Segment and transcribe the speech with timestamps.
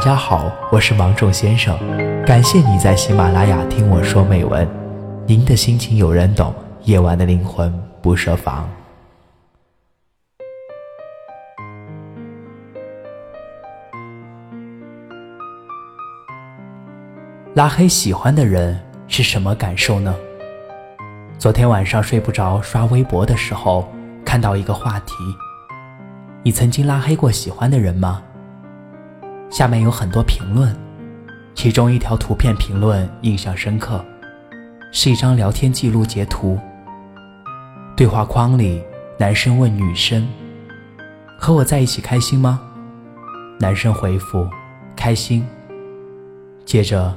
[0.00, 1.78] 大家好，我是芒种先生，
[2.24, 4.66] 感谢你在喜马拉雅听我说美文。
[5.26, 7.70] 您的心情有人懂，夜晚的灵魂
[8.00, 8.66] 不设防。
[17.52, 20.16] 拉黑喜欢的人是什么感受呢？
[21.36, 23.86] 昨天晚上睡不着，刷微博的时候
[24.24, 25.12] 看到一个话题：
[26.42, 28.22] 你曾经拉黑过喜欢的人吗？
[29.50, 30.74] 下面有很多评论，
[31.54, 34.02] 其中一条图片评论印象深刻，
[34.92, 36.56] 是一张聊天记录截图。
[37.96, 38.80] 对话框里，
[39.18, 40.26] 男生问女生
[41.36, 42.60] ：“和我在一起开心吗？”
[43.58, 44.48] 男生回复
[44.94, 45.44] ：“开心。”
[46.64, 47.12] 接着，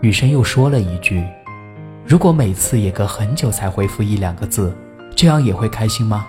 [0.00, 1.26] 女生又说了一句
[2.06, 4.72] ：“如果每次也隔很久才回复一两个字，
[5.16, 6.24] 这样也会开心吗？”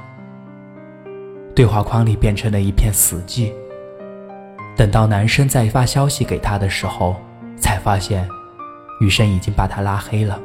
[1.55, 3.51] 对话框里变成了一片死寂。
[4.75, 7.15] 等到男生再发消息给他的时候，
[7.57, 8.27] 才发现，
[8.99, 10.37] 女生已经把他拉黑了。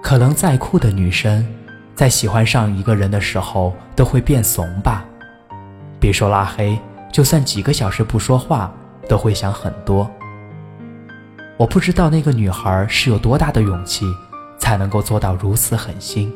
[0.00, 1.44] 可能再酷的女生，
[1.92, 5.04] 在喜欢上一个人的时候都会变怂吧？
[5.98, 6.78] 别说拉黑，
[7.12, 8.72] 就算几个小时不说话，
[9.08, 10.08] 都会想很多。
[11.56, 14.06] 我不知道那个女孩是有多大的勇气，
[14.56, 16.32] 才能够做到如此狠心。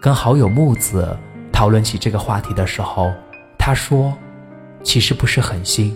[0.00, 1.14] 跟好友木子。
[1.60, 3.12] 讨论起这个话题的时候，
[3.58, 4.16] 他说
[4.82, 5.94] ：“其实不是狠心，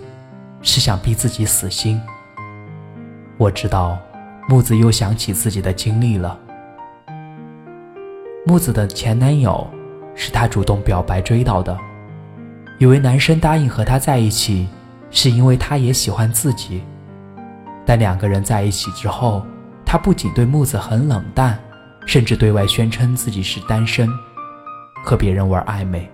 [0.60, 1.98] 是想逼自己死心。”
[3.40, 3.96] 我知道，
[4.46, 6.38] 木子又想起自己的经历了。
[8.44, 9.66] 木子的前男友
[10.14, 11.74] 是他主动表白追到的，
[12.78, 14.68] 以为男生答应和他在一起，
[15.10, 16.84] 是因为他也喜欢自己。
[17.86, 19.42] 但两个人在一起之后，
[19.82, 21.58] 他不仅对木子很冷淡，
[22.04, 24.06] 甚至对外宣称自己是单身。
[25.04, 26.08] 和别人玩暧昧，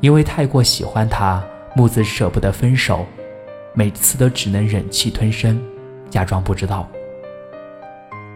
[0.00, 1.40] 因为太过喜欢他，
[1.76, 3.06] 木子舍不得分手，
[3.74, 5.62] 每次都只能忍气吞声，
[6.10, 6.88] 假装不知道。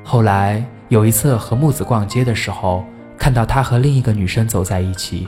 [0.04, 2.84] 后来有一次和木子逛街的时候，
[3.18, 5.26] 看到他和另一个女生走在一起，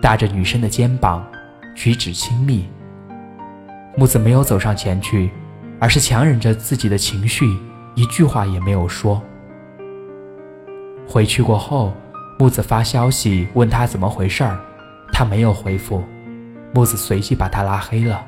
[0.00, 1.22] 搭着女生的肩膀，
[1.74, 2.66] 举止亲密。
[3.96, 5.30] 木子没有走上前去，
[5.78, 7.44] 而是强忍着自己的情绪，
[7.94, 9.20] 一句话也没有说。
[11.06, 11.92] 回去过后。
[12.36, 14.58] 木子发消息问他怎么回事儿，
[15.12, 16.02] 他没有回复，
[16.72, 18.24] 木子随即把他拉黑了。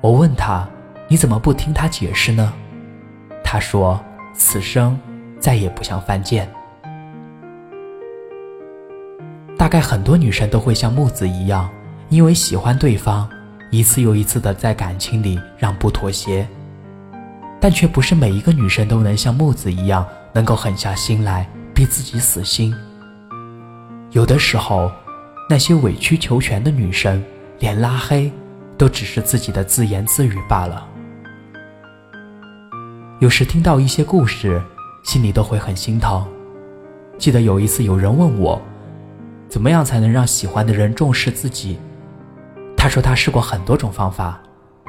[0.00, 0.66] 我问他
[1.08, 2.52] ：“你怎么不听他解释呢？”
[3.42, 4.00] 他说
[4.32, 4.98] ：“此生
[5.40, 6.48] 再也不想犯贱。”
[9.58, 11.68] 大概很多女生都会像木子一样，
[12.08, 13.28] 因为喜欢对方，
[13.70, 16.46] 一次又一次的在感情里让步妥协，
[17.60, 21.48] 但却不是每一个女生都能像木子一样，能够狠下心来。
[21.74, 22.72] 逼自己死心。
[24.12, 24.92] 有的时候，
[25.50, 27.22] 那些委曲求全的女生，
[27.58, 28.32] 连拉黑
[28.78, 30.86] 都只是自己的自言自语罢了。
[33.18, 34.62] 有时听到一些故事，
[35.02, 36.24] 心里都会很心疼。
[37.18, 38.62] 记得有一次，有人问我，
[39.48, 41.78] 怎么样才能让喜欢的人重视自己？
[42.76, 44.40] 他说他试过很多种方法，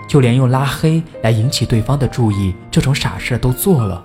[0.07, 4.03] 就连用拉黑来引起对方的注意这种傻事都做了。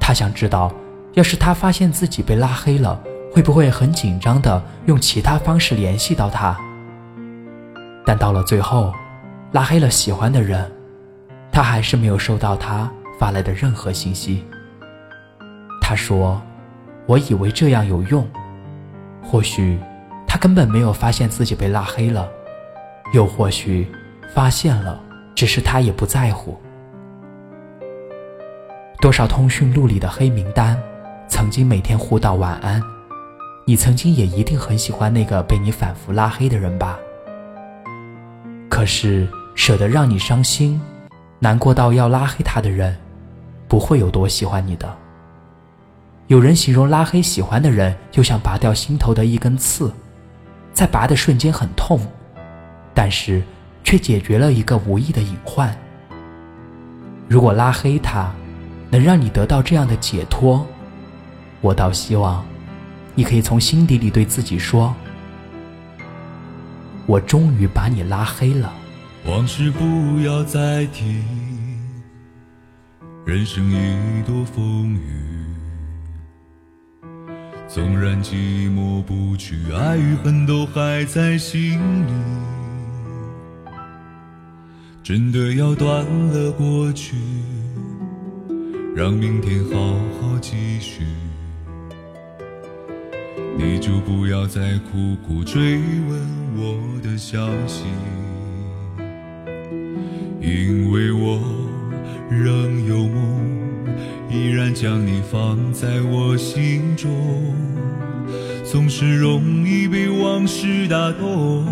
[0.00, 0.72] 他想知道。
[1.14, 3.00] 要是他发现自己被拉黑了，
[3.32, 6.56] 会不会很紧张的用其他方式联系到他？
[8.06, 8.94] 但到了最后，
[9.50, 10.70] 拉黑了喜欢的人，
[11.50, 12.88] 他还是没有收到他
[13.18, 14.44] 发来的任何信息。
[15.80, 16.40] 他说
[17.06, 18.24] ：“我以为这样有用，
[19.20, 19.78] 或许
[20.28, 22.28] 他根本没有发现自己被拉黑了，
[23.12, 23.90] 又或许
[24.32, 25.00] 发现了，
[25.34, 26.56] 只是他也不在乎。
[29.00, 30.80] 多少通讯录里的黑名单。”
[31.30, 32.82] 曾经每天互道晚安，
[33.64, 36.98] 你曾经也一定很喜欢那个被你反复拉黑的人吧？
[38.68, 40.78] 可是舍得让你伤心、
[41.38, 42.94] 难过到要拉黑他的人，
[43.68, 44.92] 不会有多喜欢你的。
[46.26, 49.90] 有人形容拉黑喜欢的人，就像拔掉心头的一根刺，
[50.74, 52.00] 在拔的瞬间很痛，
[52.92, 53.40] 但是
[53.84, 55.74] 却解决了一个无意的隐患。
[57.28, 58.30] 如果拉黑他，
[58.90, 60.66] 能让你得到这样的解脱。
[61.60, 62.44] 我倒希望，
[63.14, 64.94] 你可以从心底里对自己说
[67.06, 68.72] ：“我终于把你拉黑了。”
[69.26, 71.22] 往事不要再提，
[73.26, 75.00] 人生已多风雨。
[77.68, 78.34] 纵然寂
[78.74, 82.12] 寞不去，爱与恨都还在心里。
[85.02, 87.16] 真的要断了过去，
[88.96, 91.04] 让明天好好继续。
[93.62, 95.76] 你就不要再苦苦追
[96.08, 96.18] 问
[96.56, 97.84] 我的消息，
[100.40, 101.38] 因为我
[102.30, 103.44] 仍有梦，
[104.30, 107.10] 依然将你放在我心中。
[108.64, 111.66] 总是容易被往事打动，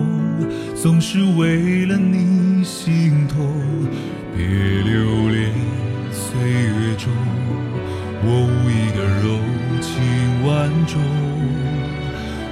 [0.74, 3.50] 总是为了你心痛。
[4.36, 5.50] 别留恋
[6.12, 7.10] 岁月中
[8.22, 9.40] 我无意的柔
[9.80, 11.37] 情万种。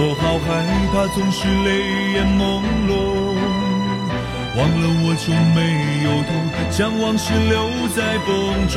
[0.00, 0.48] 我好害
[0.92, 2.88] 怕总是泪眼朦胧，
[4.56, 5.58] 忘了我就没
[6.04, 6.30] 有痛，
[6.70, 8.28] 将往事留在风
[8.68, 8.76] 中。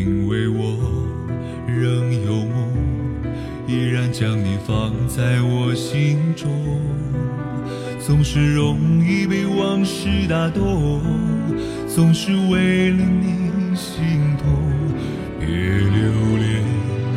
[0.00, 0.78] 因为我
[1.66, 2.72] 仍有梦，
[3.66, 6.50] 依然将你放在我心中。
[7.98, 11.02] 总是容易被往事打动，
[11.86, 13.98] 总是为了你心
[14.38, 14.48] 痛。
[15.38, 16.64] 别留恋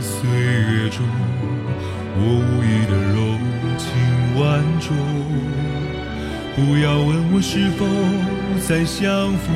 [0.01, 1.05] 岁月中
[2.17, 3.15] 我无意的柔
[3.77, 3.87] 情
[4.37, 4.93] 万种，
[6.53, 7.85] 不要问我是否
[8.67, 9.55] 再相逢。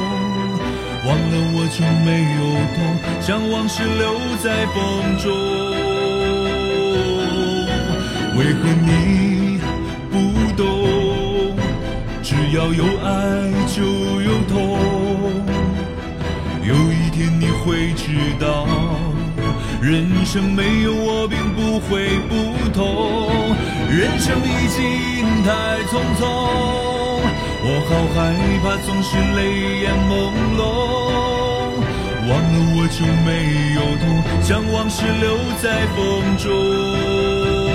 [1.11, 2.39] 忘了我就没有
[2.73, 2.79] 痛，
[3.19, 4.77] 将往事留在风
[5.19, 5.27] 中。
[8.37, 9.59] 为何你
[10.09, 10.15] 不
[10.55, 10.63] 懂？
[12.23, 13.11] 只要有爱
[13.67, 13.83] 就
[14.21, 14.55] 有痛，
[16.63, 18.65] 有一天你会知道，
[19.81, 23.53] 人生没有我并不会不同。
[23.89, 26.90] 人生已经太匆匆。
[27.63, 28.17] 我好害
[28.63, 29.39] 怕，总是泪
[29.81, 30.11] 眼朦
[30.57, 30.59] 胧，
[32.27, 33.29] 忘了我就没
[33.75, 34.03] 有痛，
[34.41, 35.97] 将往事留在风
[36.37, 37.70] 中。